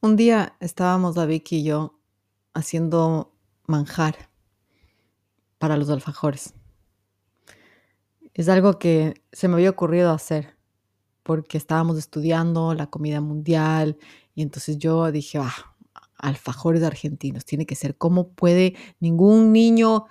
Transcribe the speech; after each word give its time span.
Un 0.00 0.14
día 0.14 0.54
estábamos 0.60 1.16
Vicky 1.26 1.56
y 1.56 1.64
yo 1.64 1.98
haciendo 2.54 3.34
manjar 3.66 4.30
para 5.58 5.76
los 5.76 5.90
alfajores. 5.90 6.54
Es 8.32 8.48
algo 8.48 8.78
que 8.78 9.20
se 9.32 9.48
me 9.48 9.54
había 9.54 9.70
ocurrido 9.70 10.12
hacer 10.12 10.54
porque 11.24 11.58
estábamos 11.58 11.98
estudiando 11.98 12.74
la 12.74 12.86
comida 12.86 13.20
mundial 13.20 13.98
y 14.36 14.42
entonces 14.42 14.78
yo 14.78 15.10
dije, 15.10 15.38
ah, 15.38 15.74
alfajores 16.16 16.84
argentinos, 16.84 17.44
tiene 17.44 17.66
que 17.66 17.74
ser. 17.74 17.98
¿Cómo 17.98 18.28
puede 18.28 18.76
ningún 19.00 19.52
niño 19.52 20.06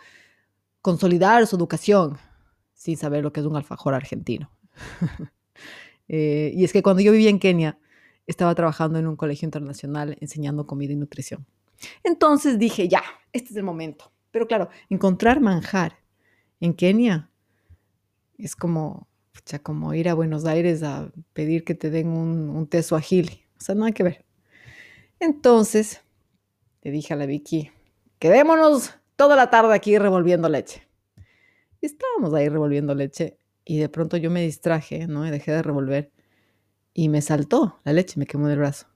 consolidar 0.81 1.47
su 1.47 1.55
educación 1.55 2.17
sin 2.73 2.97
saber 2.97 3.23
lo 3.23 3.31
que 3.31 3.39
es 3.39 3.45
un 3.45 3.55
alfajor 3.55 3.93
argentino? 3.93 4.51
Eh, 6.09 6.53
y 6.55 6.63
es 6.63 6.71
que 6.71 6.81
cuando 6.81 7.01
yo 7.01 7.11
vivía 7.11 7.29
en 7.29 7.37
Kenia, 7.37 7.77
estaba 8.27 8.53
trabajando 8.53 8.99
en 8.99 9.07
un 9.07 9.15
colegio 9.15 9.45
internacional 9.45 10.17
enseñando 10.19 10.67
comida 10.67 10.93
y 10.93 10.97
nutrición. 10.97 11.45
Entonces 12.03 12.59
dije, 12.59 12.87
ya, 12.87 13.01
este 13.33 13.49
es 13.49 13.55
el 13.55 13.63
momento. 13.63 14.11
Pero 14.31 14.47
claro, 14.47 14.69
encontrar 14.89 15.39
manjar 15.39 15.97
en 16.59 16.73
Kenia 16.73 17.29
es 18.37 18.55
como, 18.55 19.07
como 19.63 19.93
ir 19.93 20.09
a 20.09 20.13
Buenos 20.13 20.45
Aires 20.45 20.83
a 20.83 21.11
pedir 21.33 21.63
que 21.63 21.73
te 21.73 21.89
den 21.89 22.09
un, 22.09 22.49
un 22.49 22.67
té 22.67 22.83
suajili. 22.83 23.45
O 23.57 23.61
sea, 23.61 23.75
hay 23.83 23.93
que 23.93 24.03
ver. 24.03 24.25
Entonces, 25.19 26.01
le 26.81 26.91
dije 26.91 27.13
a 27.13 27.17
la 27.17 27.25
Vicky, 27.25 27.71
quedémonos 28.19 28.93
toda 29.15 29.35
la 29.35 29.49
tarde 29.49 29.73
aquí 29.73 29.97
revolviendo 29.97 30.49
leche. 30.49 30.87
Y 31.81 31.87
estábamos 31.87 32.33
ahí 32.33 32.49
revolviendo 32.49 32.93
leche 32.93 33.37
y 33.65 33.79
de 33.79 33.89
pronto 33.89 34.17
yo 34.17 34.29
me 34.31 34.41
distraje, 34.41 35.07
¿no? 35.07 35.25
Y 35.25 35.31
dejé 35.31 35.51
de 35.51 35.61
revolver 35.61 36.11
y 36.97 37.09
me 37.09 37.21
saltó 37.21 37.79
la 37.83 37.93
leche, 37.93 38.19
me 38.19 38.25
quemó 38.25 38.47
del 38.47 38.57
brazo. 38.57 38.87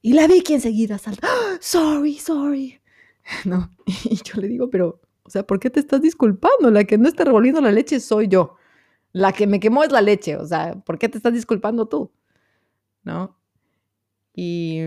Y 0.00 0.12
la 0.12 0.28
vi 0.28 0.42
que 0.42 0.54
enseguida 0.54 0.96
saltó, 0.96 1.26
¡Ah! 1.26 1.58
sorry, 1.60 2.14
sorry. 2.14 2.80
No, 3.44 3.68
y 4.04 4.14
yo 4.22 4.40
le 4.40 4.46
digo, 4.46 4.70
pero, 4.70 5.00
o 5.24 5.28
sea, 5.28 5.44
¿por 5.44 5.58
qué 5.58 5.70
te 5.70 5.80
estás 5.80 6.00
disculpando? 6.00 6.70
La 6.70 6.84
que 6.84 6.98
no 6.98 7.08
está 7.08 7.24
revolviendo 7.24 7.60
la 7.60 7.72
leche 7.72 7.98
soy 7.98 8.28
yo. 8.28 8.54
La 9.12 9.32
que 9.32 9.48
me 9.48 9.58
quemó 9.58 9.82
es 9.82 9.90
la 9.90 10.00
leche, 10.00 10.36
o 10.36 10.46
sea, 10.46 10.74
¿por 10.86 11.00
qué 11.00 11.08
te 11.08 11.18
estás 11.18 11.32
disculpando 11.32 11.88
tú? 11.88 12.12
¿No? 13.02 13.36
Y, 14.32 14.82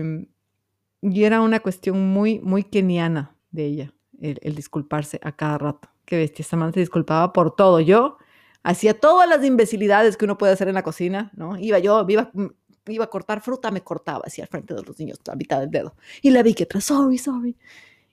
y 1.02 1.24
era 1.24 1.42
una 1.42 1.60
cuestión 1.60 2.08
muy, 2.08 2.40
muy 2.40 2.64
keniana 2.64 3.36
de 3.50 3.66
ella, 3.66 3.94
el, 4.18 4.54
disculparse 4.54 5.20
a 5.22 5.32
cada 5.32 5.58
rato. 5.58 5.90
Qué 6.06 6.16
bestia, 6.16 6.42
esa 6.42 6.56
man 6.56 6.72
se 6.72 6.80
disculpaba 6.80 7.34
por 7.34 7.54
todo. 7.54 7.80
Yo 7.80 8.16
hacía 8.64 8.98
todas 8.98 9.28
las 9.28 9.44
imbecilidades 9.44 10.16
que 10.16 10.24
uno 10.24 10.36
puede 10.38 10.54
hacer 10.54 10.68
en 10.68 10.74
la 10.74 10.82
cocina, 10.82 11.30
¿no? 11.36 11.56
Iba 11.58 11.78
yo, 11.78 12.04
iba, 12.08 12.30
mm, 12.32 12.46
iba 12.86 13.04
a 13.04 13.10
cortar 13.10 13.40
fruta, 13.40 13.70
me 13.70 13.82
cortaba 13.82 14.22
así 14.26 14.42
al 14.42 14.48
frente 14.48 14.74
de 14.74 14.82
los 14.82 14.98
niños, 14.98 15.20
a 15.30 15.36
mitad 15.36 15.60
del 15.60 15.70
dedo. 15.70 15.94
Y 16.22 16.30
la 16.30 16.42
vi 16.42 16.54
que 16.54 16.64
atrás, 16.64 16.84
sorry, 16.84 17.18
sorry. 17.18 17.56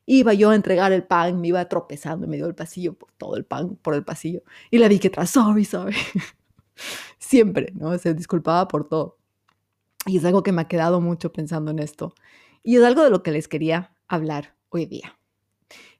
Iba 0.05 0.33
yo 0.33 0.49
a 0.49 0.55
entregar 0.55 0.91
el 0.91 1.03
pan, 1.03 1.39
me 1.39 1.47
iba 1.47 1.67
tropezando 1.67 2.25
en 2.25 2.31
medio 2.31 2.45
del 2.45 2.55
pasillo, 2.55 2.93
por 2.93 3.11
todo 3.13 3.37
el 3.37 3.45
pan, 3.45 3.77
por 3.81 3.95
el 3.95 4.03
pasillo. 4.03 4.43
Y 4.69 4.77
la 4.77 4.87
vi 4.89 4.99
que 4.99 5.07
atrás, 5.07 5.31
sorry, 5.31 5.63
sorry. 5.63 5.95
Siempre, 7.17 7.71
¿no? 7.73 7.97
Se 7.97 8.13
disculpaba 8.13 8.67
por 8.67 8.87
todo. 8.89 9.17
Y 10.05 10.17
es 10.17 10.25
algo 10.25 10.43
que 10.43 10.51
me 10.51 10.63
ha 10.63 10.67
quedado 10.67 10.99
mucho 10.99 11.31
pensando 11.31 11.71
en 11.71 11.79
esto. 11.79 12.13
Y 12.61 12.75
es 12.75 12.83
algo 12.83 13.03
de 13.03 13.09
lo 13.09 13.23
que 13.23 13.31
les 13.31 13.47
quería 13.47 13.95
hablar 14.07 14.55
hoy 14.69 14.85
día. 14.85 15.17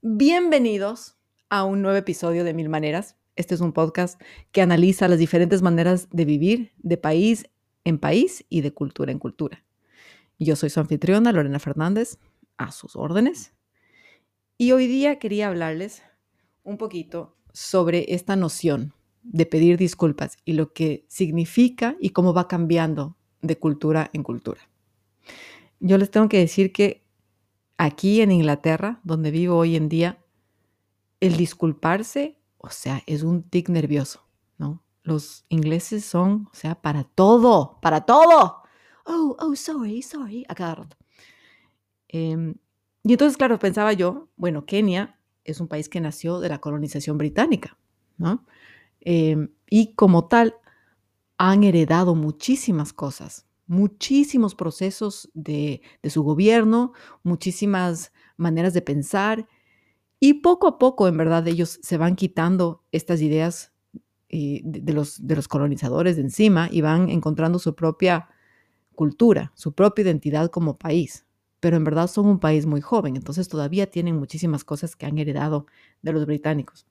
Bienvenidos 0.02 1.16
a 1.50 1.64
un 1.64 1.82
nuevo 1.82 1.98
episodio 1.98 2.44
de 2.44 2.54
Mil 2.54 2.68
Maneras. 2.68 3.16
Este 3.36 3.56
es 3.56 3.62
un 3.62 3.72
podcast 3.72 4.22
que 4.52 4.62
analiza 4.62 5.08
las 5.08 5.20
diferentes 5.20 5.62
maneras 5.62 6.08
de 6.12 6.26
vivir 6.26 6.74
de 6.78 6.98
país 6.98 7.50
en 7.84 7.98
país 7.98 8.46
y 8.50 8.62
de 8.62 8.74
cultura 8.74 9.12
en 9.12 9.20
cultura. 9.20 9.64
Yo 10.38 10.56
soy 10.56 10.70
su 10.70 10.80
anfitriona, 10.80 11.32
Lorena 11.32 11.60
Fernández, 11.60 12.18
a 12.58 12.72
sus 12.72 12.96
órdenes. 12.96 13.54
Y 14.58 14.74
hoy 14.74 14.88
día 14.88 15.18
quería 15.18 15.48
hablarles 15.48 16.04
un 16.64 16.78
poquito 16.78 17.38
sobre 17.54 18.14
esta 18.14 18.36
noción 18.36 18.94
de 19.24 19.46
pedir 19.46 19.78
disculpas 19.78 20.38
y 20.46 20.54
lo 20.54 20.74
que 20.74 21.06
significa 21.08 21.96
y 22.00 22.10
cómo 22.10 22.34
va 22.34 22.48
cambiando 22.48 23.18
de 23.42 23.58
cultura 23.58 24.10
en 24.14 24.24
cultura. 24.24 24.62
Yo 25.80 25.98
les 25.98 26.12
tengo 26.12 26.28
que 26.30 26.40
decir 26.40 26.72
que 26.72 27.04
aquí 27.78 28.22
en 28.22 28.32
Inglaterra, 28.32 29.00
donde 29.04 29.32
vivo 29.32 29.58
hoy 29.58 29.76
en 29.76 29.90
día, 29.90 30.20
el 31.20 31.38
disculparse 31.38 32.41
o 32.62 32.70
sea, 32.70 33.02
es 33.08 33.24
un 33.24 33.44
tic 33.44 33.70
nervioso, 33.70 34.24
¿no? 34.58 34.84
Los 35.04 35.46
ingleses 35.50 36.06
son, 36.06 36.48
o 36.52 36.56
sea, 36.56 36.80
para 36.80 37.04
todo, 37.04 37.80
para 37.82 38.02
todo. 38.02 38.62
Oh, 39.06 39.36
oh, 39.40 39.56
sorry, 39.56 40.04
sorry, 40.04 40.46
a 40.48 40.54
cada 40.54 40.76
rato. 40.76 40.98
Em, 42.08 42.54
y 43.04 43.14
entonces, 43.14 43.36
claro, 43.36 43.58
pensaba 43.58 43.94
yo, 43.94 44.30
bueno, 44.36 44.66
Kenia 44.66 45.20
es 45.44 45.60
un 45.60 45.68
país 45.68 45.90
que 45.90 46.00
nació 46.00 46.40
de 46.40 46.50
la 46.50 46.62
colonización 46.62 47.18
británica, 47.18 47.78
¿no? 48.18 48.46
Em, 49.00 49.50
y 49.68 49.96
como 49.96 50.28
tal, 50.28 50.56
han 51.38 51.64
heredado 51.64 52.14
muchísimas 52.14 52.94
cosas, 52.94 53.48
muchísimos 53.66 54.54
procesos 54.54 55.32
de, 55.34 55.82
de 56.04 56.10
su 56.12 56.22
gobierno, 56.22 56.94
muchísimas 57.24 58.14
maneras 58.38 58.76
de 58.76 58.84
pensar 58.84 59.48
y 60.24 60.36
poco 60.36 60.68
a 60.68 60.78
poco, 60.78 61.08
en 61.08 61.18
verdad, 61.18 61.48
ellos 61.48 61.80
se 61.82 61.98
van 61.98 62.16
quitando 62.16 62.84
estas 62.92 63.22
ideas 63.24 63.74
eh, 64.30 64.62
de, 64.64 64.94
los, 64.94 65.26
de 65.28 65.36
los 65.36 65.48
colonizadores 65.48 66.16
de 66.16 66.22
encima 66.22 66.70
y 66.72 66.82
van 66.82 67.10
encontrando 67.10 67.58
su 67.58 67.74
propia 67.74 68.30
cultura, 68.94 69.52
su 69.56 69.74
propia 69.74 70.04
identidad 70.04 70.52
como 70.52 70.78
país. 70.78 71.26
Pero 71.60 71.76
en 71.76 71.84
verdad 71.84 72.06
son 72.06 72.28
un 72.28 72.40
país 72.40 72.68
muy 72.68 72.82
joven, 72.82 73.16
entonces 73.16 73.48
todavía 73.48 73.90
tienen 73.90 74.16
muchísimas 74.16 74.64
cosas 74.64 74.96
que 74.96 75.08
han 75.08 75.18
heredado 75.18 75.66
de 76.04 76.14
los 76.14 76.28
británicos. 76.28 76.86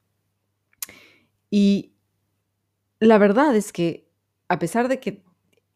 Y 1.51 1.93
la 2.99 3.17
verdad 3.19 3.55
es 3.55 3.73
que 3.73 4.11
a 4.49 4.59
pesar 4.59 4.89
de 4.89 4.99
que 4.99 5.23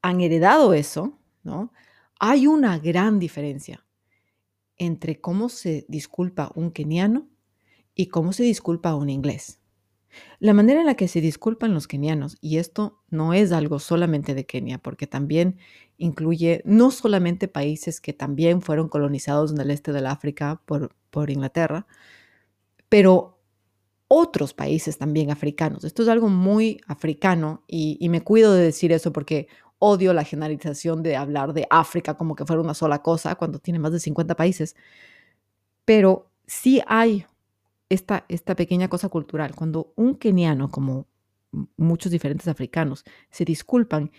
han 0.02 0.20
heredado 0.20 0.74
eso, 0.74 1.20
¿no? 1.44 1.72
Hay 2.18 2.48
una 2.48 2.80
gran 2.80 3.20
diferencia 3.20 3.86
entre 4.76 5.20
cómo 5.20 5.48
se 5.48 5.86
disculpa 5.88 6.50
un 6.56 6.72
keniano 6.72 7.28
y 7.94 8.06
cómo 8.06 8.32
se 8.32 8.42
disculpa 8.42 8.94
un 8.94 9.10
inglés. 9.10 9.60
La 10.38 10.52
manera 10.52 10.80
en 10.80 10.86
la 10.86 10.94
que 10.94 11.08
se 11.08 11.20
disculpan 11.20 11.74
los 11.74 11.88
kenianos, 11.88 12.36
y 12.40 12.58
esto 12.58 13.02
no 13.10 13.34
es 13.34 13.52
algo 13.52 13.78
solamente 13.78 14.34
de 14.34 14.46
Kenia, 14.46 14.78
porque 14.78 15.06
también 15.06 15.58
incluye 15.96 16.62
no 16.64 16.90
solamente 16.90 17.48
países 17.48 18.00
que 18.00 18.12
también 18.12 18.62
fueron 18.62 18.88
colonizados 18.88 19.52
en 19.52 19.60
el 19.60 19.70
este 19.70 19.92
del 19.92 20.06
África 20.06 20.60
por, 20.66 20.94
por 21.10 21.30
Inglaterra, 21.30 21.86
pero 22.88 23.40
otros 24.08 24.54
países 24.54 24.98
también 24.98 25.30
africanos. 25.30 25.84
Esto 25.84 26.02
es 26.02 26.08
algo 26.08 26.28
muy 26.28 26.80
africano 26.86 27.64
y, 27.66 27.96
y 28.00 28.08
me 28.08 28.22
cuido 28.22 28.52
de 28.54 28.62
decir 28.62 28.92
eso 28.92 29.12
porque 29.12 29.48
odio 29.78 30.12
la 30.12 30.24
generalización 30.24 31.02
de 31.02 31.16
hablar 31.16 31.52
de 31.52 31.66
África 31.70 32.14
como 32.14 32.36
que 32.36 32.44
fuera 32.44 32.62
una 32.62 32.74
sola 32.74 33.02
cosa 33.02 33.34
cuando 33.34 33.58
tiene 33.58 33.78
más 33.78 33.92
de 33.92 34.00
50 34.00 34.36
países. 34.36 34.76
Pero 35.84 36.30
sí 36.46 36.82
hay 36.86 37.26
esta, 37.88 38.24
esta 38.28 38.54
pequeña 38.54 38.88
cosa 38.88 39.08
cultural. 39.08 39.54
Cuando 39.54 39.92
un 39.96 40.14
keniano, 40.14 40.70
como 40.70 41.06
muchos 41.76 42.10
diferentes 42.10 42.48
africanos, 42.48 43.04
se 43.30 43.44
disculpan, 43.44 44.10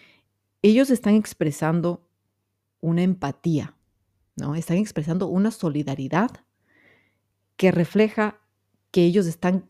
ellos 0.61 0.89
están 0.89 1.15
expresando 1.15 2.07
una 2.79 3.03
empatía, 3.03 3.75
¿no? 4.35 4.55
Están 4.55 4.77
expresando 4.77 5.27
una 5.27 5.51
solidaridad 5.51 6.31
que 7.57 7.71
refleja 7.71 8.39
que 8.91 9.03
ellos 9.03 9.25
están 9.25 9.69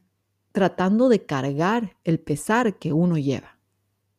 tratando 0.51 1.09
de 1.09 1.25
cargar 1.25 1.97
el 2.03 2.19
pesar 2.19 2.77
que 2.77 2.94
uno 2.94 3.17
lleva, 3.17 3.59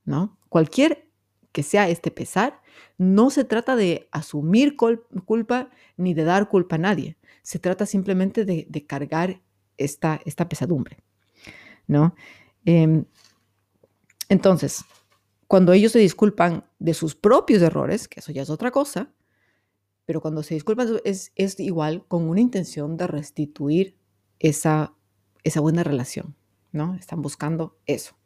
¿no? 0.04 0.38
Cualquier 0.48 1.08
que 1.52 1.62
sea 1.62 1.88
este 1.88 2.10
pesar, 2.10 2.60
no 2.98 3.30
se 3.30 3.44
trata 3.44 3.76
de 3.76 4.08
asumir 4.12 4.76
culpa 4.76 5.70
ni 5.96 6.12
de 6.12 6.24
dar 6.24 6.50
culpa 6.50 6.76
a 6.76 6.78
nadie. 6.78 7.16
Se 7.42 7.58
trata 7.58 7.86
simplemente 7.86 8.44
de, 8.44 8.66
de 8.68 8.86
cargar 8.86 9.40
esta, 9.78 10.20
pesadumbre, 10.48 10.98
¿no? 11.86 12.14
Em, 12.64 13.04
entonces, 14.28 14.84
cuando 15.46 15.72
ellos 15.72 15.92
se 15.92 15.98
disculpan 15.98 16.64
de 16.78 16.94
sus 16.94 17.14
propios 17.14 17.62
errores, 17.62 18.08
que 18.08 18.20
eso 18.20 18.32
ya 18.32 18.42
es 18.42 18.50
otra 18.50 18.70
cosa, 18.70 19.12
pero 20.04 20.20
cuando 20.20 20.42
se 20.42 20.54
disculpan 20.54 21.00
es, 21.04 21.32
es 21.34 21.60
igual 21.60 22.04
con 22.06 22.28
una 22.28 22.40
intención 22.40 22.96
de 22.96 23.06
restituir 23.06 23.96
esa, 24.38 24.94
esa 25.44 25.60
buena 25.60 25.82
relación, 25.82 26.36
¿no? 26.72 26.94
Están 26.94 27.22
buscando 27.22 27.78
eso. 27.86 28.16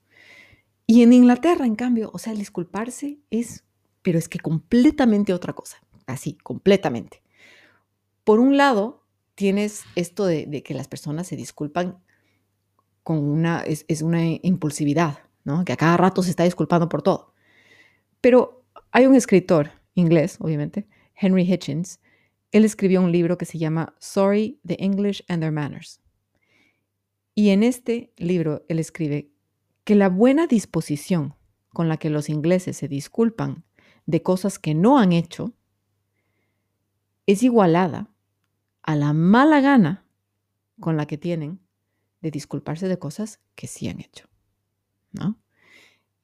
Y 0.87 1.03
en 1.03 1.13
Inglaterra, 1.13 1.67
en 1.67 1.77
cambio, 1.77 2.11
o 2.13 2.19
sea, 2.19 2.33
el 2.33 2.39
disculparse 2.39 3.21
es, 3.31 3.65
pero 4.03 4.19
es 4.19 4.29
que 4.29 4.41
completamente 4.41 5.33
otra 5.33 5.53
cosa, 5.53 5.83
así, 6.07 6.37
completamente. 6.43 7.23
Por 8.25 8.41
un 8.41 8.57
lado, 8.57 9.00
tienes 9.41 9.85
esto 9.97 10.27
de, 10.27 10.63
que 10.63 10.75
las 10.75 10.87
personas 10.87 11.27
se 11.27 11.35
disculpan 11.35 11.99
con 13.03 13.17
una, 13.17 13.61
es, 13.61 14.03
una 14.03 14.23
impulsividad, 14.23 15.21
¿no? 15.45 15.65
Que 15.65 15.73
a 15.73 15.79
cada 15.79 15.97
rato 15.97 16.23
se 16.23 16.29
está 16.29 16.45
disculpando 16.45 16.91
por 16.91 17.01
todo. 17.01 17.33
Pero 18.21 18.67
hay 18.91 19.07
un 19.07 19.15
escritor 19.15 19.71
inglés, 19.95 20.37
obviamente, 20.41 20.87
Henry 21.19 21.51
Hitchens, 21.51 22.01
él 22.53 22.67
escribió 22.67 23.01
un 23.01 23.13
libro 23.13 23.39
que 23.39 23.47
se 23.47 23.57
llama 23.57 23.95
Sorry, 23.99 24.61
the 24.67 24.77
English 24.79 25.25
and 25.27 25.41
Their 25.41 25.53
Manners. 25.53 26.03
Y 27.35 27.49
en 27.49 27.63
este 27.63 28.13
libro 28.19 28.67
él 28.69 28.79
escribe 28.79 29.31
que 29.85 29.95
la 29.95 30.11
buena 30.11 30.49
disposición 30.49 31.35
con 31.71 31.89
la 31.89 31.97
que 31.97 32.11
los 32.11 32.29
ingleses 32.29 32.77
se 32.77 32.89
disculpan 32.89 33.65
de 34.05 34.21
cosas 34.21 34.59
que 34.59 34.75
no 34.75 34.99
han 34.99 35.13
hecho 35.13 35.55
es 37.25 37.43
igualada 37.43 38.11
a 38.83 38.97
la 38.97 39.13
mala 39.13 39.61
gana 39.61 40.05
con 40.79 40.97
la 40.97 41.07
que 41.07 41.19
tienen 41.19 41.61
de 42.21 42.31
disculparse 42.31 42.89
de 42.89 42.99
cosas 42.99 43.41
que 43.55 43.67
sí 43.67 43.89
han 43.89 44.01
hecho. 44.01 44.29
¿no? 45.13 45.39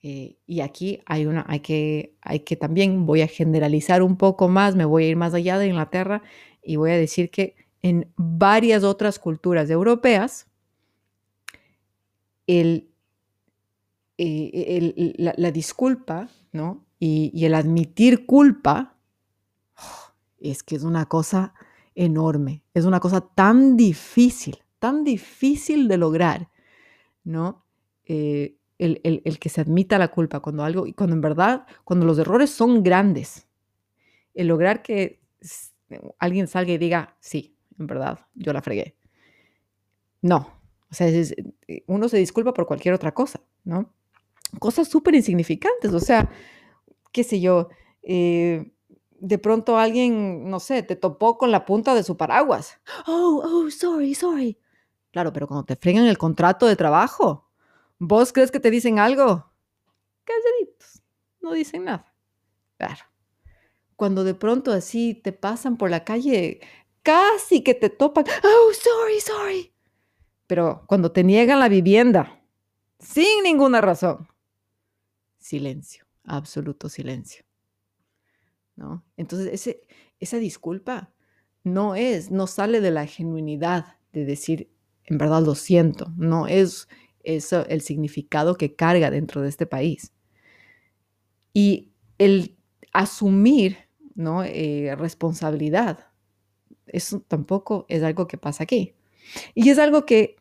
Eh, 0.02 0.36
y 0.46 0.60
aquí 0.60 1.00
hay 1.06 1.26
una, 1.26 1.44
hay 1.48 1.60
que, 1.60 2.14
hay 2.20 2.40
que 2.40 2.56
también, 2.56 3.06
voy 3.06 3.22
a 3.22 3.28
generalizar 3.28 4.02
un 4.02 4.16
poco 4.16 4.48
más, 4.48 4.76
me 4.76 4.84
voy 4.84 5.04
a 5.04 5.08
ir 5.08 5.16
más 5.16 5.34
allá 5.34 5.58
de 5.58 5.68
Inglaterra 5.68 6.22
y 6.62 6.76
voy 6.76 6.90
a 6.90 6.96
decir 6.96 7.30
que 7.30 7.56
en 7.82 8.12
varias 8.16 8.84
otras 8.84 9.18
culturas 9.18 9.70
europeas, 9.70 10.46
el, 12.46 12.88
eh, 14.18 15.14
la, 15.18 15.50
disculpa 15.50 16.28
¿no? 16.52 16.84
y, 16.98 17.44
el 17.44 17.54
admitir 17.54 18.26
culpa 18.26 18.96
es 20.38 20.62
que 20.62 20.76
es 20.76 20.84
una 20.84 21.06
cosa 21.06 21.54
enorme, 21.96 22.62
es 22.74 22.84
una 22.84 23.00
cosa 23.00 23.20
tan 23.20 23.76
difícil, 23.76 24.58
tan 24.78 25.02
difícil 25.02 25.88
de 25.88 25.96
lograr, 25.96 26.50
¿no? 27.24 27.64
Eh, 28.04 28.56
el, 28.78 29.38
que 29.40 29.48
se 29.48 29.62
admita 29.62 29.98
la 29.98 30.08
culpa 30.08 30.40
cuando 30.40 30.62
algo, 30.62 30.84
cuando 30.94 31.16
en 31.16 31.22
verdad, 31.22 31.66
cuando 31.82 32.04
los 32.06 32.18
errores 32.18 32.50
son 32.50 32.82
grandes, 32.82 33.48
el 34.34 34.48
lograr 34.48 34.82
que 34.82 35.20
alguien 36.18 36.46
salga 36.46 36.72
y 36.72 36.78
diga, 36.78 37.16
sí, 37.18 37.56
en 37.78 37.86
verdad, 37.86 38.20
yo 38.34 38.52
la 38.52 38.60
fregué. 38.60 38.96
No, 40.20 40.60
o 40.90 40.94
sea, 40.94 41.08
uno 41.86 42.08
se 42.08 42.18
disculpa 42.18 42.52
por 42.52 42.66
cualquier 42.66 42.94
otra 42.94 43.12
cosa, 43.12 43.40
¿no? 43.64 43.92
Cosas 44.58 44.88
súper 44.88 45.14
insignificantes, 45.14 45.92
o 45.92 46.00
sea, 46.00 46.30
qué 47.12 47.24
sé 47.24 47.40
yo, 47.40 47.68
eh, 48.02 48.72
de 49.20 49.38
pronto 49.38 49.78
alguien, 49.78 50.48
no 50.50 50.60
sé, 50.60 50.82
te 50.82 50.96
topó 50.96 51.38
con 51.38 51.50
la 51.50 51.64
punta 51.64 51.94
de 51.94 52.02
su 52.02 52.16
paraguas. 52.16 52.80
Oh, 53.06 53.42
oh, 53.44 53.70
sorry, 53.70 54.14
sorry. 54.14 54.58
Claro, 55.10 55.32
pero 55.32 55.46
cuando 55.46 55.64
te 55.64 55.76
fregan 55.76 56.06
el 56.06 56.18
contrato 56.18 56.66
de 56.66 56.76
trabajo, 56.76 57.46
¿Vos 57.98 58.32
crees 58.32 58.50
que 58.50 58.60
te 58.60 58.70
dicen 58.70 58.98
algo? 58.98 59.50
Calladitos, 60.24 61.02
no 61.40 61.52
dicen 61.52 61.84
nada. 61.84 62.12
Claro. 62.76 63.04
Cuando 63.96 64.22
de 64.22 64.34
pronto 64.34 64.70
así 64.72 65.14
te 65.14 65.32
pasan 65.32 65.78
por 65.78 65.88
la 65.88 66.04
calle, 66.04 66.60
casi 67.02 67.62
que 67.62 67.74
te 67.74 67.88
topan. 67.88 68.26
Oh, 68.44 68.72
sorry, 68.74 69.20
sorry. 69.20 69.72
Pero 70.46 70.84
cuando 70.86 71.10
te 71.10 71.24
niegan 71.24 71.58
la 71.58 71.70
vivienda, 71.70 72.38
sin 72.98 73.42
ninguna 73.42 73.80
razón, 73.80 74.28
silencio, 75.38 76.04
absoluto 76.24 76.90
silencio. 76.90 77.45
¿No? 78.76 79.04
Entonces, 79.16 79.78
esa 80.20 80.36
disculpa 80.38 81.12
no 81.64 81.94
es, 81.94 82.30
no 82.30 82.46
sale 82.46 82.80
de 82.80 82.90
la 82.90 83.06
genuinidad 83.06 83.96
de 84.12 84.24
decir, 84.24 84.70
en 85.04 85.18
verdad 85.18 85.42
lo 85.42 85.54
siento, 85.54 86.12
no 86.16 86.46
es 86.46 86.88
eso, 87.24 87.66
el 87.66 87.80
significado 87.80 88.56
que 88.56 88.76
carga 88.76 89.10
dentro 89.10 89.42
de 89.42 89.48
este 89.48 89.66
país. 89.66 90.12
Y 91.52 91.92
el 92.18 92.56
asumir 92.92 93.86
¿no? 94.16 94.42
Eh, 94.42 94.96
responsabilidad, 94.96 96.06
eso 96.86 97.20
tampoco 97.28 97.86
es 97.88 98.02
algo 98.02 98.26
que 98.26 98.38
pasa 98.38 98.64
aquí. 98.64 98.94
Y 99.54 99.68
es 99.68 99.78
algo 99.78 100.06
que 100.06 100.36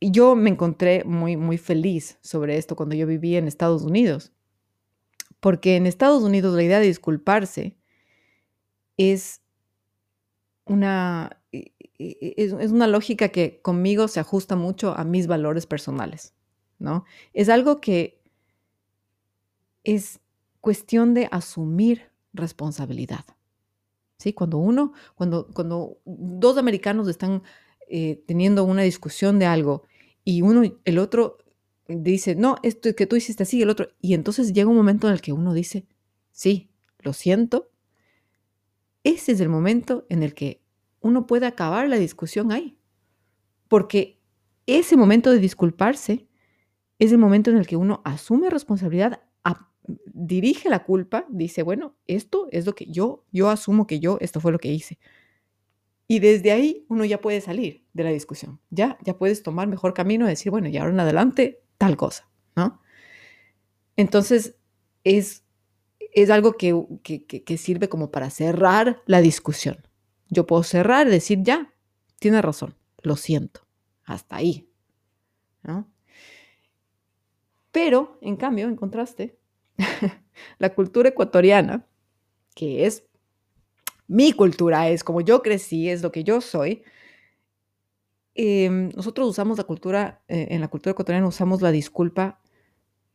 yo 0.00 0.34
me 0.34 0.50
encontré 0.50 1.04
muy, 1.04 1.36
muy 1.36 1.58
feliz 1.58 2.18
sobre 2.22 2.56
esto 2.56 2.76
cuando 2.76 2.94
yo 2.94 3.06
viví 3.06 3.36
en 3.36 3.46
Estados 3.46 3.82
Unidos. 3.82 4.32
Porque 5.44 5.76
en 5.76 5.86
Estados 5.86 6.22
Unidos 6.22 6.54
la 6.54 6.62
idea 6.62 6.80
de 6.80 6.86
disculparse 6.86 7.76
es 8.96 9.42
una, 10.64 11.38
es, 11.52 12.52
una 12.72 12.86
lógica 12.86 13.28
que 13.28 13.60
conmigo 13.60 14.08
se 14.08 14.20
ajusta 14.20 14.56
mucho 14.56 14.96
a 14.96 15.04
mis 15.04 15.26
valores 15.26 15.66
personales, 15.66 16.32
¿no? 16.78 17.04
Es 17.34 17.50
algo 17.50 17.82
que 17.82 18.22
es 19.82 20.18
cuestión 20.62 21.12
de 21.12 21.28
asumir 21.30 22.10
responsabilidad. 22.32 23.26
¿Sí? 24.16 24.32
Cuando 24.32 24.56
uno, 24.56 24.94
cuando, 25.14 25.48
cuando 25.48 25.98
dos 26.06 26.56
americanos 26.56 27.06
están 27.06 27.42
eh, 27.90 28.24
teniendo 28.26 28.64
una 28.64 28.80
discusión 28.80 29.38
de 29.38 29.44
algo 29.44 29.82
y 30.24 30.40
uno, 30.40 30.62
el 30.86 30.98
otro 30.98 31.36
dice, 31.88 32.34
no, 32.34 32.56
esto 32.62 32.94
que 32.94 33.06
tú 33.06 33.16
hiciste 33.16 33.42
así, 33.42 33.62
el 33.62 33.70
otro, 33.70 33.88
y 34.00 34.14
entonces 34.14 34.52
llega 34.52 34.70
un 34.70 34.76
momento 34.76 35.06
en 35.06 35.14
el 35.14 35.20
que 35.20 35.32
uno 35.32 35.52
dice, 35.54 35.86
sí, 36.32 36.70
lo 37.00 37.12
siento, 37.12 37.70
ese 39.02 39.32
es 39.32 39.40
el 39.40 39.48
momento 39.48 40.06
en 40.08 40.22
el 40.22 40.34
que 40.34 40.62
uno 41.00 41.26
puede 41.26 41.46
acabar 41.46 41.88
la 41.88 41.98
discusión 41.98 42.50
ahí. 42.50 42.78
Porque 43.68 44.18
ese 44.66 44.96
momento 44.96 45.30
de 45.30 45.38
disculparse 45.38 46.26
es 46.98 47.12
el 47.12 47.18
momento 47.18 47.50
en 47.50 47.58
el 47.58 47.66
que 47.66 47.76
uno 47.76 48.00
asume 48.04 48.48
responsabilidad, 48.48 49.20
dirige 50.06 50.70
la 50.70 50.84
culpa, 50.84 51.26
dice, 51.28 51.62
bueno, 51.62 51.94
esto 52.06 52.48
es 52.50 52.64
lo 52.66 52.74
que 52.74 52.86
yo, 52.86 53.24
yo 53.32 53.50
asumo 53.50 53.86
que 53.86 54.00
yo, 54.00 54.16
esto 54.20 54.40
fue 54.40 54.52
lo 54.52 54.58
que 54.58 54.72
hice. 54.72 54.98
Y 56.06 56.20
desde 56.20 56.52
ahí 56.52 56.86
uno 56.88 57.04
ya 57.04 57.20
puede 57.20 57.40
salir 57.40 57.84
de 57.92 58.04
la 58.04 58.10
discusión. 58.10 58.60
Ya, 58.70 58.98
ya 59.02 59.18
puedes 59.18 59.42
tomar 59.42 59.68
mejor 59.68 59.94
camino 59.94 60.26
decir, 60.26 60.50
bueno, 60.50 60.68
y 60.68 60.76
ahora 60.76 60.92
en 60.92 61.00
adelante 61.00 61.63
tal 61.78 61.96
cosa, 61.96 62.28
¿no? 62.56 62.80
Entonces, 63.96 64.56
es, 65.04 65.44
es 65.98 66.30
algo 66.30 66.54
que, 66.54 66.74
que 67.02 67.58
sirve 67.58 67.88
como 67.88 68.10
para 68.10 68.30
cerrar 68.30 69.02
la 69.06 69.20
discusión. 69.20 69.86
Yo 70.28 70.46
puedo 70.46 70.62
cerrar 70.62 71.06
y 71.06 71.10
decir, 71.10 71.38
ya, 71.42 71.72
tiene 72.18 72.40
razón, 72.42 72.74
lo 73.02 73.16
siento, 73.16 73.66
hasta 74.04 74.36
ahí. 74.36 74.68
Pero, 77.70 78.18
en 78.20 78.36
cambio, 78.36 78.68
en 78.68 78.76
contraste, 78.76 79.38
la 80.58 80.74
cultura 80.74 81.08
ecuatoriana, 81.08 81.86
que 82.54 82.86
es 82.86 83.04
mi 84.06 84.32
cultura, 84.32 84.88
es 84.88 85.02
como 85.02 85.20
yo 85.20 85.42
crecí, 85.42 85.88
es 85.88 86.02
lo 86.02 86.12
que 86.12 86.24
yo 86.24 86.40
soy, 86.40 86.82
em, 88.34 88.90
nosotros 88.94 89.28
usamos 89.28 89.58
la 89.58 89.64
cultura, 89.64 90.22
eh, 90.28 90.48
en 90.50 90.60
la 90.60 90.68
cultura 90.68 90.92
ecuatoriana 90.92 91.26
usamos 91.26 91.62
la 91.62 91.70
disculpa 91.70 92.40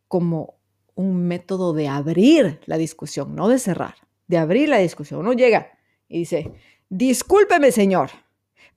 como 0.08 0.60
un 0.96 1.28
método 1.28 1.74
de 1.74 1.88
abrir 1.88 2.60
la 2.66 2.78
discusión, 2.78 3.36
no 3.36 3.48
de 3.48 3.60
cerrar, 3.60 3.96
de 4.28 4.38
abrir 4.38 4.70
la 4.70 4.80
discusión. 4.80 5.22
Uno 5.22 5.34
llega 5.34 5.72
y 6.08 6.20
dice, 6.20 6.52
discúlpeme, 6.90 7.72
señor, 7.72 8.10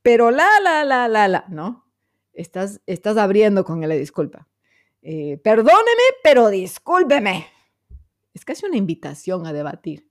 pero 0.02 0.30
la, 0.30 0.49
la, 0.62 0.84
la, 0.84 1.08
la, 1.08 1.28
la, 1.28 1.44
¿no? 1.49 1.84
Estás, 2.32 2.80
estás 2.87 3.16
abriendo 3.16 3.64
con 3.64 3.80
la 3.80 3.94
disculpa. 3.94 4.49
Eh, 5.02 5.38
perdóneme, 5.38 6.02
pero 6.22 6.49
discúlpeme. 6.49 7.46
Es 8.34 8.44
casi 8.44 8.66
una 8.66 8.76
invitación 8.76 9.46
a 9.46 9.52
debatir, 9.52 10.08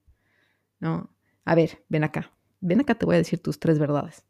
¿no? 0.79 1.15
A 1.45 1.55
ver, 1.55 1.83
ven 1.89 2.03
acá, 2.03 2.31
ven 2.59 2.81
acá, 2.81 2.95
te 2.95 3.05
voy 3.05 3.15
a 3.15 3.19
decir 3.19 3.41
tus 3.41 3.59
tres 3.59 3.79
verdades, 3.79 4.25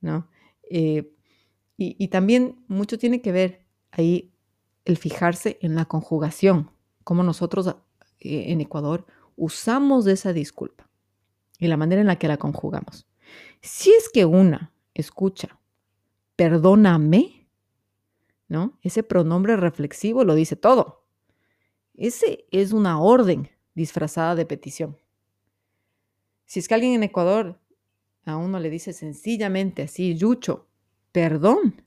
¿no? 0.00 0.28
Eh, 0.70 1.10
y, 1.76 2.08
también 2.08 2.64
mucho 2.68 2.98
tiene 2.98 3.20
que 3.20 3.32
ver 3.32 3.66
ahí 3.90 4.32
el 4.84 4.96
fijarse 4.96 5.58
en 5.60 5.74
la 5.74 5.86
conjugación, 5.86 6.70
como 7.02 7.22
nosotros 7.24 7.66
eh, 8.20 8.44
en 8.48 8.60
Ecuador 8.60 9.06
usamos 9.36 10.06
esa 10.06 10.32
disculpa 10.32 10.88
y 11.58 11.66
la 11.66 11.76
manera 11.76 12.00
en 12.00 12.06
la 12.06 12.18
que 12.18 12.28
la 12.28 12.36
conjugamos. 12.36 13.06
Si 13.60 13.90
es 13.90 14.08
que 14.08 14.24
una 14.24 14.72
escucha, 14.94 15.58
perdóname, 16.36 17.48
¿no? 18.48 18.78
Ese 18.82 19.02
pronombre 19.02 19.56
reflexivo 19.56 20.24
lo 20.24 20.34
dice 20.34 20.56
todo. 20.56 21.04
Ese 21.94 22.46
es 22.50 22.72
una 22.72 23.00
orden 23.00 23.50
disfrazada 23.74 24.34
de 24.34 24.46
petición. 24.46 24.96
Si 26.46 26.60
es 26.60 26.68
que 26.68 26.74
alguien 26.74 26.94
en 26.94 27.02
Ecuador 27.02 27.60
a 28.24 28.36
uno 28.36 28.58
le 28.58 28.70
dice 28.70 28.92
sencillamente 28.92 29.82
así, 29.82 30.14
yucho, 30.16 30.66
perdón, 31.12 31.82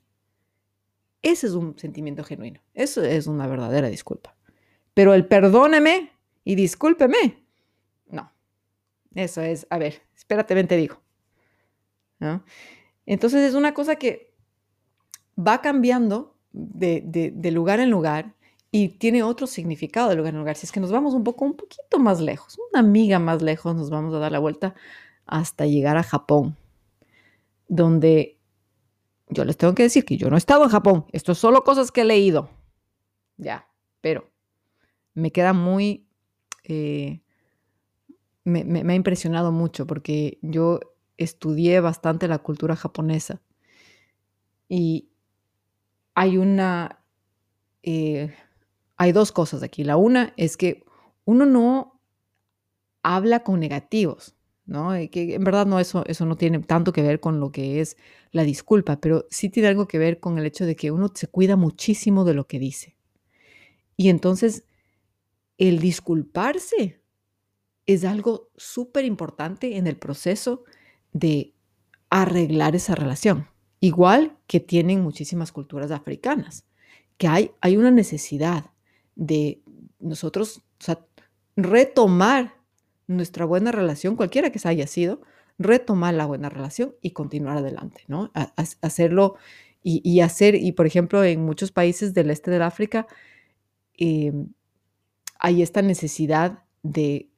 ese 1.22 1.48
es 1.48 1.54
un 1.54 1.78
sentimiento 1.78 2.24
genuino. 2.24 2.62
Eso 2.74 3.04
es 3.04 3.28
una 3.28 3.48
verdadera 3.48 3.90
disculpa. 3.90 4.36
Pero 4.94 5.14
el 5.14 5.28
perdóneme 5.28 6.12
y 6.44 6.56
discúlpeme, 6.56 7.44
no, 8.08 8.32
eso 9.14 9.42
es, 9.42 9.68
a 9.70 9.78
ver, 9.78 10.02
espérate, 10.16 10.54
ven, 10.54 10.68
te 10.68 10.78
digo. 10.78 11.02
Entonces 13.06 13.42
es 13.42 13.54
una 13.54 13.74
cosa 13.74 13.96
que 13.98 14.34
va 15.38 15.62
cambiando 15.62 16.36
de, 16.52 17.52
lugar 17.52 17.80
en 17.80 17.92
lugar 17.92 18.34
y 18.72 18.90
tiene 18.90 19.24
otro 19.24 19.48
significado 19.48 20.10
de 20.10 20.16
lugar 20.16 20.34
en 20.34 20.40
lugar. 20.40 20.56
Si 20.56 20.66
es 20.66 20.72
que 20.72 20.80
nos 20.80 20.92
vamos 20.92 21.14
un 21.14 21.24
poco, 21.24 21.46
un 21.46 21.56
poquito 21.56 22.00
más 22.00 22.20
lejos, 22.20 22.58
una 22.72 22.80
amiga 22.80 23.20
más 23.20 23.42
lejos, 23.42 23.76
nos 23.76 23.90
vamos 23.90 24.14
a 24.16 24.20
dar 24.20 24.32
la 24.32 24.40
vuelta 24.40 24.76
hasta 25.28 25.66
llegar 25.66 25.98
a 25.98 26.04
Japón, 26.04 26.58
donde 27.68 28.40
yo 29.30 29.46
les 29.46 29.58
tengo 29.58 29.76
que 29.76 29.84
decir 29.84 30.06
que 30.06 30.18
yo 30.18 30.30
no 30.30 30.36
he 30.36 30.40
estado 30.40 30.64
en 30.64 30.70
Japón. 30.70 31.06
Esto 31.12 31.34
es 31.34 31.38
solo 31.38 31.64
cosas 31.64 31.92
que 31.92 32.02
he 32.02 32.06
leído. 32.06 32.50
Ya, 33.38 33.68
pero 34.02 34.30
me 35.14 35.32
queda 35.32 35.54
muy... 35.54 36.08
Eh, 36.64 37.22
me, 38.44 38.64
me, 38.64 38.94
ha 38.94 38.96
impresionado 38.96 39.52
mucho 39.52 39.86
porque 39.86 40.40
yo 40.42 40.80
estudié 41.18 41.82
bastante 41.82 42.28
la 42.28 42.40
cultura 42.40 42.76
japonesa 42.76 43.42
y 44.70 45.10
hay 46.14 46.38
una... 46.38 47.04
Eh, 47.84 48.34
hay 48.96 49.12
dos 49.12 49.32
cosas 49.32 49.64
aquí. 49.64 49.84
La 49.84 49.98
una 49.98 50.34
es 50.38 50.58
que 50.58 50.84
uno 51.26 51.46
no 51.46 52.02
habla 53.04 53.44
con 53.44 53.60
negativos, 53.60 54.36
¿no? 54.68 54.92
Que 55.10 55.36
en 55.36 55.44
verdad 55.44 55.66
no, 55.66 55.80
eso, 55.80 56.04
eso 56.06 56.26
no 56.26 56.36
tiene 56.36 56.60
tanto 56.60 56.94
que 56.94 57.02
ver 57.02 57.20
con 57.20 57.40
lo 57.40 57.52
que 57.52 57.82
es 57.82 57.98
la 58.32 58.44
disculpa, 58.44 59.00
pero 59.00 59.26
sí 59.30 59.50
tiene 59.50 59.70
algo 59.70 59.88
que 59.88 59.98
ver 59.98 60.20
con 60.20 60.38
el 60.38 60.46
hecho 60.46 60.66
de 60.66 60.76
que 60.76 60.92
uno 60.92 61.12
se 61.14 61.28
cuida 61.28 61.56
muchísimo 61.56 62.26
de 62.26 62.34
lo 62.34 62.46
que 62.46 62.60
dice. 62.60 62.96
Y 63.96 64.10
entonces, 64.10 64.66
el 65.58 65.80
disculparse 65.80 67.02
es 67.88 68.04
algo 68.04 68.50
súper 68.58 69.06
importante 69.06 69.78
en 69.78 69.88
el 69.88 69.98
proceso 69.98 70.66
de 71.14 71.54
arreglar 72.10 72.76
esa 72.76 72.94
relación, 72.94 73.48
igual 73.80 74.38
que 74.46 74.60
tienen 74.60 75.02
muchísimas 75.02 75.52
culturas 75.52 75.92
africanas, 75.92 76.66
que 77.18 77.28
hay, 77.28 77.52
hay 77.62 77.78
una 77.78 77.92
necesidad 77.92 78.72
de 79.16 79.62
nosotros 80.00 80.62
retomar 81.56 82.57
nuestra 83.08 83.46
buena 83.46 83.72
relación, 83.72 84.16
cualquiera 84.16 84.52
que 84.52 84.60
haya 84.68 84.88
sido, 84.88 85.22
retomar 85.58 86.14
la 86.14 86.26
buena 86.26 86.50
relación 86.50 86.96
y 87.02 87.12
continuar 87.12 87.58
adelante, 87.58 88.04
¿no? 88.08 88.32
hacerlo 88.82 89.36
y, 89.84 90.20
hacer, 90.20 90.56
y 90.56 90.74
por 90.74 90.86
ejemplo, 90.86 91.24
en 91.24 91.46
muchos 91.46 91.72
países 91.72 92.14
del 92.14 92.30
este 92.30 92.52
del 92.52 92.62
África 92.62 93.08
em, 93.94 94.50
hay 95.40 95.62
esta 95.62 95.82
necesidad 95.82 96.64
de 96.84 97.30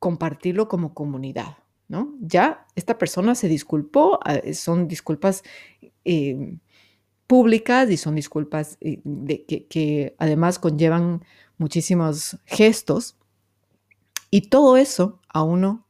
compartirlo 0.00 0.66
como 0.66 0.92
comunidad, 0.92 1.58
¿no? 1.86 2.16
Ya 2.20 2.66
esta 2.74 2.98
persona 2.98 3.36
se 3.36 3.46
disculpó, 3.46 4.18
ah, 4.24 4.40
son 4.54 4.88
disculpas 4.88 5.44
em, 6.04 6.58
públicas 7.28 7.88
y 7.90 7.96
son 7.96 8.16
disculpas 8.16 8.76
eh, 8.80 9.00
de, 9.04 9.44
que, 9.46 10.14
además 10.18 10.58
conllevan 10.58 11.24
muchísimos 11.58 12.38
gestos. 12.44 13.16
Y 14.34 14.48
todo 14.48 14.78
eso 14.78 15.20
a 15.28 15.42
uno 15.42 15.86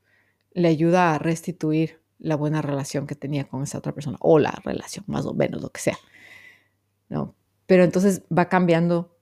le 0.52 0.66
ayuda 0.66 1.14
a 1.14 1.18
restituir 1.18 2.00
la 2.18 2.34
buena 2.34 2.61
relación 2.61 3.06
que 3.06 3.14
tenía 3.14 3.44
con 3.49 3.62
esa 3.62 3.78
otra 3.78 3.92
persona 3.92 4.18
o 4.20 4.40
la 4.40 4.50
relación, 4.64 5.04
más 5.06 5.26
o 5.26 5.32
menos, 5.32 5.62
lo 5.62 5.70
que 5.70 5.80
sea. 5.80 5.96
¿no? 7.08 7.37
Pero 7.66 7.84
entonces 7.84 8.22
va 8.37 8.49
cambiando 8.49 9.16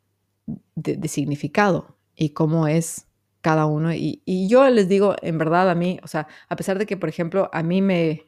de, 0.74 1.06
significado 1.06 1.98
y 2.16 2.30
cómo 2.30 2.66
es 2.66 3.08
cada 3.42 3.66
uno. 3.66 3.92
Y, 3.92 4.22
yo 4.48 4.66
les 4.70 4.88
digo, 4.88 5.14
en 5.20 5.36
verdad, 5.36 5.68
a 5.68 5.74
mí, 5.74 6.00
o 6.02 6.08
sea, 6.08 6.26
a 6.48 6.56
pesar 6.56 6.78
de 6.78 6.86
que, 6.86 6.96
por 6.96 7.10
ejemplo, 7.10 7.50
a 7.52 7.62
mí 7.62 7.82
me, 7.82 8.26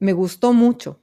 me 0.00 0.12
gustó 0.12 0.52
mucho. 0.52 1.00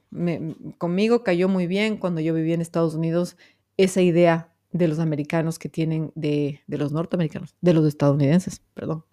conmigo 0.78 1.24
cayó 1.24 1.48
muy 1.48 1.66
bien 1.66 1.96
cuando 1.96 2.20
yo 2.20 2.34
vivía 2.34 2.54
en 2.54 2.60
Estados 2.60 2.94
Unidos 2.94 3.36
esa 3.76 4.00
idea 4.00 4.51
de 4.72 4.88
los 4.88 4.98
americanos 4.98 5.58
que 5.58 5.68
tienen, 5.68 6.12
de, 6.14 6.60
los 6.66 6.92
norteamericanos, 6.92 7.54
de 7.60 7.74
los 7.74 7.86
estadounidenses, 7.86 8.62
perdón, 8.74 9.04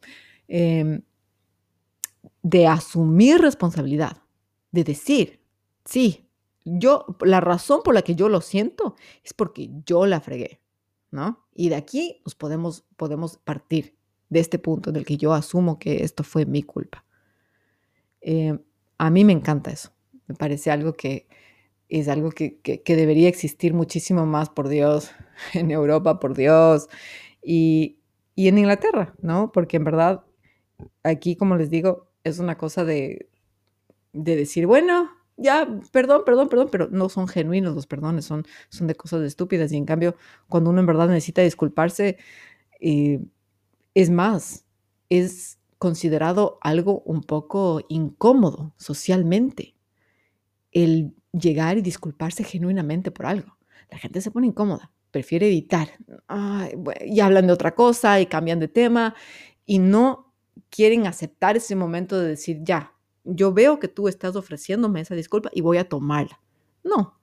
em, 0.47 1.01
de 2.41 2.67
asumir 2.67 3.39
responsabilidad, 3.39 4.21
de 4.71 4.83
decir, 4.83 5.39
sí, 5.85 6.27
yo, 6.65 7.05
la 7.21 7.41
razón 7.41 7.81
por 7.83 7.93
la 7.93 8.01
que 8.01 8.15
yo 8.15 8.29
lo 8.29 8.41
siento 8.41 8.95
es 9.23 9.33
porque 9.33 9.69
yo 9.85 10.05
la 10.05 10.21
fregué, 10.21 10.61
¿no? 11.11 11.45
Y 11.53 11.69
de 11.69 11.75
aquí 11.75 12.21
nos 12.25 12.35
podemos, 12.35 12.85
podemos 12.95 13.37
partir 13.37 13.95
de 14.29 14.39
este 14.39 14.59
punto 14.59 14.89
en 14.89 14.95
el 14.95 15.05
que 15.05 15.17
yo 15.17 15.33
asumo 15.33 15.79
que 15.79 16.03
esto 16.03 16.23
fue 16.23 16.45
mi 16.45 16.63
culpa. 16.63 17.05
Eh, 18.21 18.57
a 18.97 19.09
mí 19.09 19.25
me 19.25 19.33
encanta 19.33 19.71
eso. 19.71 19.91
Me 20.27 20.35
parece 20.35 20.71
algo 20.71 20.93
que 20.93 21.27
es 21.89 22.07
algo 22.07 22.29
que, 22.31 22.61
debería 22.85 23.27
existir 23.27 23.73
muchísimo 23.73 24.25
más, 24.25 24.49
por 24.49 24.69
Dios, 24.69 25.09
en 25.53 25.71
Europa, 25.71 26.19
por 26.19 26.35
Dios, 26.35 26.89
y, 27.43 27.97
en 28.35 28.57
Inglaterra, 28.57 29.13
¿no? 29.21 29.51
Porque 29.51 29.77
en 29.77 29.83
verdad, 29.83 30.23
aquí, 31.03 31.35
como 31.35 31.57
les 31.57 31.69
digo, 31.69 32.09
es 32.23 32.39
una 32.39 32.57
cosa 32.57 32.85
de, 32.85 33.29
decir, 34.13 34.65
bueno, 34.65 35.09
ya, 35.37 35.67
perdón, 35.91 36.23
perdón, 36.25 36.49
perdón, 36.49 36.69
pero 36.71 36.87
no 36.91 37.09
son 37.09 37.27
genuinos 37.27 37.75
los 37.75 37.87
perdones, 37.87 38.25
son, 38.25 38.45
son 38.69 38.87
de 38.87 38.95
cosas 38.95 39.23
estúpidas. 39.23 39.71
Y 39.71 39.77
en 39.77 39.85
cambio, 39.85 40.15
cuando 40.47 40.69
uno 40.69 40.79
en 40.79 40.85
verdad 40.85 41.07
necesita 41.07 41.41
disculparse, 41.41 42.17
eh, 42.79 43.19
es 43.93 44.09
más, 44.09 44.65
es 45.09 45.59
considerado 45.77 46.59
algo 46.61 47.01
un 47.01 47.21
poco 47.21 47.81
incómodo 47.89 48.73
socialmente 48.77 49.75
el 50.71 51.13
llegar 51.31 51.77
y 51.77 51.81
disculparse 51.81 52.43
genuinamente 52.43 53.11
por 53.11 53.25
algo. 53.25 53.57
La 53.89 53.97
gente 53.97 54.21
se 54.21 54.31
pone 54.31 54.47
incómoda, 54.47 54.91
prefiere 55.11 55.47
evitar 55.47 55.89
y 57.05 57.19
hablan 57.19 57.47
de 57.47 57.53
otra 57.53 57.75
cosa 57.75 58.19
y 58.19 58.25
cambian 58.25 58.59
de 58.59 58.67
tema 58.67 59.15
y 59.65 59.79
no 59.79 60.33
quieren 60.69 61.07
aceptar 61.07 61.57
ese 61.57 61.75
momento 61.75 62.19
de 62.19 62.27
decir, 62.29 62.59
ya, 62.63 62.93
yo 63.23 63.53
veo 63.53 63.79
que 63.79 63.87
tú 63.87 64.07
estás 64.07 64.35
ofreciéndome 64.35 65.01
esa 65.01 65.15
disculpa 65.15 65.49
y 65.53 65.61
voy 65.61 65.77
a 65.77 65.87
tomarla. 65.87 66.39
No, 66.83 67.19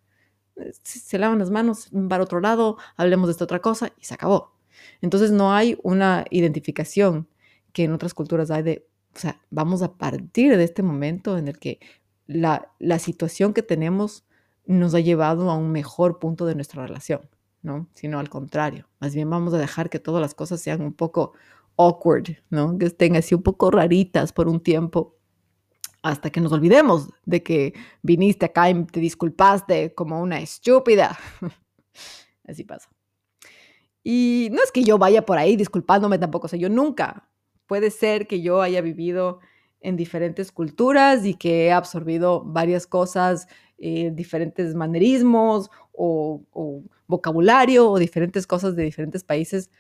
se 0.83 1.19
lavan 1.19 1.39
las 1.39 1.51
manos, 1.51 1.91
para 2.09 2.25
otro 2.25 2.41
lado, 2.41 2.77
hablemos 2.97 3.29
de 3.29 3.33
esta 3.33 3.45
otra 3.45 3.61
cosa 3.61 3.93
y 4.01 4.05
se 4.05 4.15
acabó. 4.15 4.55
Entonces 5.01 5.31
no 5.31 5.53
hay 5.53 5.79
una 5.83 6.25
identificación 6.31 7.29
que 7.73 7.85
en 7.85 7.93
otras 7.93 8.15
culturas 8.15 8.51
hay 8.51 8.63
de, 8.63 8.89
o 9.15 9.19
sea, 9.19 9.41
vamos 9.51 9.83
a 9.83 9.95
partir 9.97 10.57
de 10.57 10.65
este 10.65 10.83
momento 10.83 11.39
en 11.39 11.49
el 11.49 11.59
que 11.59 11.81
la, 12.27 12.73
la 12.79 12.99
situación 12.99 13.55
que 13.55 13.63
tenemos 13.63 14.27
nos 14.67 14.95
ha 14.95 15.01
llevado 15.01 15.51
a 15.51 15.57
un 15.57 15.71
mejor 15.71 16.19
punto 16.19 16.47
de 16.47 16.55
nuestra 16.55 16.87
relación, 16.87 17.21
¿no? 17.67 17.89
Sino 17.95 18.19
al 18.19 18.31
contrario, 18.31 18.89
más 19.01 19.15
bien 19.15 19.29
vamos 19.29 19.53
a 19.53 19.59
dejar 19.59 19.91
que 19.91 19.99
todas 19.99 20.23
las 20.23 20.35
cosas 20.35 20.61
sean 20.61 20.81
un 20.81 20.95
poco 20.95 21.35
awkward, 21.77 22.39
¿no? 22.49 22.79
Que 22.79 22.87
estén 22.87 23.17
así 23.17 23.35
un 23.35 23.43
poco 23.43 23.71
raritas 23.71 24.33
por 24.33 24.49
un 24.49 24.61
tiempo 24.61 25.17
hasta 26.03 26.31
que 26.31 26.41
nos 26.41 26.53
olvidemos 26.53 27.11
de 27.25 27.43
que 27.43 27.75
viniste 28.03 28.47
acá 28.47 28.71
y 28.71 28.85
te 28.85 29.01
disculpaste 29.01 29.93
como 29.95 30.21
una 30.23 30.41
estúpida. 30.41 31.19
Así 32.49 32.63
pasa. 32.63 32.89
Y 34.05 34.49
no 34.53 34.63
es 34.63 34.71
que 34.71 34.85
yo 34.85 34.99
vaya 34.99 35.27
por 35.27 35.37
ahí 35.37 35.57
disculpándome 35.57 36.19
tampoco, 36.19 36.47
o 36.47 36.49
sea, 36.49 36.61
yo 36.61 36.69
nunca, 36.69 37.29
Puede 37.67 37.91
ser 37.91 38.27
que 38.29 38.41
yo 38.43 38.63
haya 38.63 38.81
vivido 38.81 39.41
en 39.81 39.97
diferentes 39.97 40.53
culturas 40.53 41.25
y 41.27 41.35
que 41.35 41.67
he 41.67 41.73
absorbido 41.73 42.43
varias 42.45 42.87
cosas, 42.87 43.49
eh, 43.79 44.11
diferentes 44.15 44.75
manerismos 44.75 45.71
o, 45.97 46.83
vocabulario 47.07 47.91
o 47.91 47.99
diferentes 47.99 48.47
cosas 48.47 48.77
de 48.77 48.83
diferentes 48.83 49.25
países. 49.25 49.71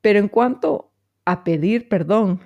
Pero 0.00 0.18
en 0.18 0.28
cuanto 0.28 0.90
a 1.24 1.44
pedir 1.44 1.88
perdón, 1.88 2.40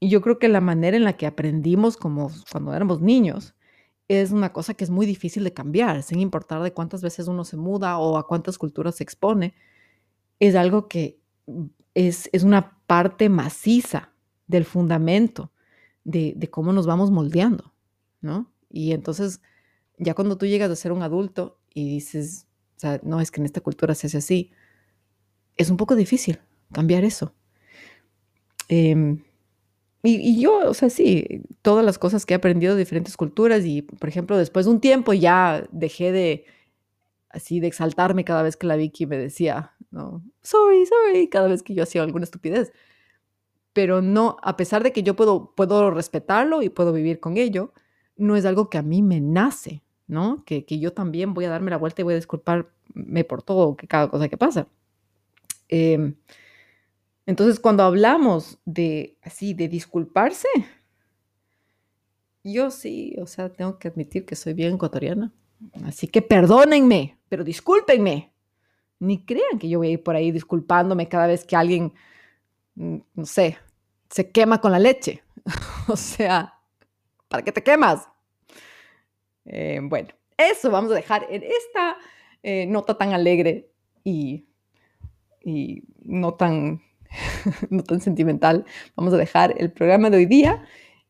yo 0.00 0.20
creo 0.20 0.38
que 0.38 0.48
la 0.48 0.60
manera 0.60 0.96
en 0.96 1.04
la 1.04 1.16
que 1.16 1.26
aprendimos 1.26 1.96
como 1.96 2.30
cuando 2.50 2.74
éramos 2.74 3.00
niños 3.00 3.54
es 4.08 4.32
una 4.32 4.52
cosa 4.52 4.74
que 4.74 4.84
es 4.84 4.90
muy 4.90 5.04
difícil 5.04 5.44
de 5.44 5.52
cambiar, 5.52 6.02
sin 6.02 6.20
importar 6.20 6.62
de 6.62 6.72
cuántas 6.72 7.02
veces 7.02 7.28
uno 7.28 7.44
se 7.44 7.56
muda 7.56 7.98
o 7.98 8.16
a 8.16 8.26
cuántas 8.26 8.56
culturas 8.56 8.96
se 8.96 9.04
expone. 9.04 9.54
Es 10.40 10.54
algo 10.54 10.88
que 10.88 11.20
es, 11.94 12.30
una 12.42 12.78
parte 12.86 13.28
maciza 13.28 14.12
del 14.46 14.64
fundamento 14.64 15.52
de, 16.04 16.48
cómo 16.50 16.72
nos 16.72 16.86
vamos 16.86 17.10
moldeando, 17.10 17.74
¿no? 18.22 18.50
Y 18.70 18.92
entonces, 18.92 19.42
ya 19.98 20.14
cuando 20.14 20.38
tú 20.38 20.46
llegas 20.46 20.70
a 20.70 20.76
ser 20.76 20.92
un 20.92 21.02
adulto 21.02 21.57
y 21.78 21.88
dices, 21.88 22.46
o 22.76 22.80
sea, 22.80 23.00
no, 23.04 23.20
es 23.20 23.30
que 23.30 23.40
en 23.40 23.46
esta 23.46 23.60
cultura 23.60 23.94
se 23.94 24.08
hace 24.08 24.18
así, 24.18 24.50
es 25.56 25.70
un 25.70 25.76
poco 25.76 25.94
difícil 25.94 26.40
cambiar 26.72 27.04
eso. 27.04 27.34
Em, 28.68 29.22
y, 30.02 30.40
yo, 30.40 30.68
o 30.68 30.74
sea, 30.74 30.90
sí, 30.90 31.42
todas 31.62 31.84
las 31.84 31.98
cosas 31.98 32.26
que 32.26 32.34
he 32.34 32.36
aprendido 32.36 32.74
de 32.74 32.80
diferentes 32.80 33.16
culturas 33.16 33.64
y, 33.64 33.82
por 33.82 34.08
ejemplo, 34.08 34.36
después 34.36 34.66
de 34.66 34.72
un 34.72 34.80
tiempo 34.80 35.12
ya 35.12 35.66
dejé 35.70 36.12
de, 36.12 36.44
así, 37.30 37.60
de 37.60 37.68
exaltarme 37.68 38.24
cada 38.24 38.42
vez 38.42 38.56
que 38.56 38.66
la 38.66 38.76
Vicky 38.76 39.06
me 39.06 39.18
decía, 39.18 39.74
sorry, 40.42 40.86
sorry, 40.86 41.28
cada 41.28 41.48
vez 41.48 41.62
que 41.62 41.74
yo 41.74 41.82
hacía 41.82 42.02
alguna 42.02 42.24
estupidez. 42.24 42.72
Pero 43.72 44.02
no, 44.02 44.36
a 44.42 44.56
pesar 44.56 44.82
de 44.82 44.92
que 44.92 45.02
yo 45.02 45.14
puedo, 45.14 45.54
puedo 45.54 45.90
respetarlo 45.90 46.62
y 46.62 46.70
puedo 46.70 46.92
vivir 46.92 47.20
con 47.20 47.36
ello, 47.36 47.72
no 48.16 48.36
es 48.36 48.44
algo 48.44 48.70
que 48.70 48.78
a 48.78 48.82
mí 48.82 49.02
me 49.02 49.20
nace, 49.20 49.82
¿no? 50.08 50.42
Que, 50.44 50.64
yo 50.66 50.92
también 50.92 51.34
voy 51.34 51.44
a 51.44 51.50
darme 51.50 51.70
la 51.70 51.76
vuelta 51.76 52.00
y 52.00 52.04
voy 52.04 52.14
a 52.14 52.16
disculpar 52.16 52.70
discúlpame 52.88 53.24
por 53.24 53.42
todo, 53.42 53.76
que 53.76 53.86
cada 53.86 54.08
cosa 54.08 54.28
que 54.28 54.36
pasa. 54.36 54.66
Em, 55.68 56.16
entonces, 57.26 57.60
cuando 57.60 57.82
hablamos 57.82 58.58
de 58.64 59.18
así, 59.22 59.54
de 59.54 59.68
disculparse, 59.68 60.48
yo 62.42 62.70
sí, 62.70 63.14
o 63.20 63.26
sea, 63.26 63.50
tengo 63.50 63.78
que 63.78 63.88
admitir 63.88 64.24
que 64.24 64.34
soy 64.34 64.54
bien 64.54 64.74
ecuatoriana. 64.74 65.32
Así 65.84 66.08
que 66.08 66.22
perdónenme, 66.22 67.18
pero 67.28 67.44
discúlpenme. 67.44 68.32
Ni 69.00 69.24
crean 69.24 69.58
que 69.58 69.68
yo 69.68 69.78
voy 69.78 69.88
a 69.88 69.92
ir 69.92 70.02
por 70.02 70.16
ahí 70.16 70.32
disculpándome 70.32 71.08
cada 71.08 71.26
vez 71.26 71.44
que 71.44 71.54
alguien, 71.54 71.92
mm, 72.74 72.96
no 73.14 73.26
sé, 73.26 73.58
se 74.08 74.30
quema 74.30 74.60
con 74.60 74.72
la 74.72 74.78
leche. 74.78 75.22
o 75.88 75.96
sea, 75.96 76.54
¿para 77.28 77.42
qué 77.42 77.52
te 77.52 77.62
quemas? 77.62 78.08
Eh, 79.48 79.80
bueno, 79.82 80.08
eso 80.36 80.70
vamos 80.70 80.92
a 80.92 80.94
dejar 80.94 81.26
en 81.30 81.42
esta 81.42 81.96
eh, 82.42 82.66
nota 82.66 82.96
tan 82.96 83.12
alegre 83.12 83.70
y, 84.04 84.44
no, 86.04 86.34
tan, 86.34 86.82
no 87.70 87.82
tan 87.82 88.00
sentimental. 88.00 88.64
Vamos 88.94 89.12
a 89.14 89.16
dejar 89.16 89.54
el 89.58 89.72
programa 89.72 90.10
de 90.10 90.18
hoy 90.18 90.26
día. 90.26 90.64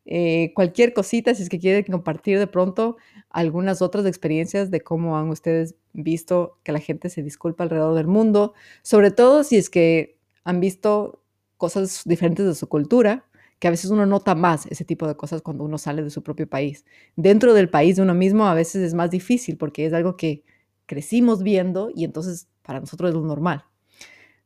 Eh, 0.05 0.53
cualquier 0.55 0.93
cosita, 0.93 1.35
si 1.35 1.43
es 1.43 1.49
que 1.49 1.59
quieren 1.59 1.83
compartir 1.83 2.39
de 2.39 2.47
pronto 2.47 2.97
algunas 3.29 3.81
otras 3.81 4.05
experiencias 4.05 4.71
de 4.71 4.81
cómo 4.81 5.17
han 5.17 5.29
ustedes 5.29 5.75
visto 5.93 6.57
que 6.63 6.71
la 6.71 6.79
gente 6.79 7.09
se 7.09 7.21
disculpa 7.21 7.63
alrededor 7.63 7.95
del 7.95 8.07
mundo, 8.07 8.53
sobre 8.81 9.11
todo 9.11 9.43
si 9.43 9.57
es 9.57 9.69
que 9.69 10.17
han 10.43 10.59
visto 10.61 11.21
cosas 11.57 12.01
diferentes 12.05 12.45
de 12.45 12.55
su 12.55 12.67
cultura, 12.67 13.28
que 13.59 13.67
a 13.67 13.71
veces 13.71 13.91
uno 13.91 14.05
nota 14.05 14.35
más 14.35 14.65
ese 14.67 14.85
tipo 14.85 15.07
de 15.07 15.15
cosas 15.15 15.41
cuando 15.41 15.63
uno 15.63 15.77
sale 15.77 16.01
de 16.01 16.09
su 16.09 16.23
propio 16.23 16.49
país. 16.49 16.85
Dentro 17.15 17.53
del 17.53 17.69
país 17.69 17.97
de 17.97 18.01
uno 18.01 18.13
mismo 18.13 18.47
a 18.47 18.53
veces 18.53 18.81
es 18.83 18.93
más 18.93 19.11
difícil 19.11 19.57
porque 19.57 19.85
es 19.85 19.93
algo 19.93 20.15
que 20.17 20.43
crecimos 20.85 21.43
viendo 21.43 21.91
y 21.93 22.05
entonces 22.05 22.47
para 22.63 22.79
nosotros 22.79 23.09
es 23.09 23.15
lo 23.15 23.21
normal. 23.21 23.65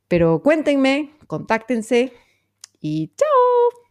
Pero 0.08 0.42
cuéntenme, 0.42 1.12
contáctense 1.28 2.14
y 2.80 3.12
chao. 3.16 3.83